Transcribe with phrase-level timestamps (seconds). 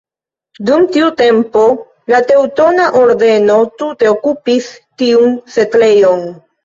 [0.69, 1.65] Dum tiu tempo
[2.13, 4.71] la Teŭtona Ordeno tute okupis
[5.03, 6.27] tiun setlejon.